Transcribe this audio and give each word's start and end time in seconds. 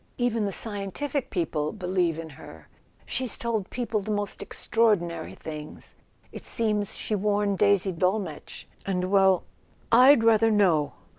Even 0.17 0.45
the 0.45 0.51
scientific 0.51 1.29
people 1.29 1.71
believe 1.71 2.17
in 2.17 2.31
her. 2.31 2.67
She's 3.05 3.37
told 3.37 3.69
people 3.69 4.01
the 4.01 4.09
most 4.09 4.41
extraordinary 4.41 5.35
things—it 5.35 6.43
seems 6.43 6.95
she 6.95 7.13
warned 7.13 7.59
Daisy 7.59 7.91
de 7.91 7.99
Dolmetsch... 7.99 8.65
Well, 8.87 9.43
I'd 9.91 10.23
rather 10.23 10.49
know!" 10.49 10.93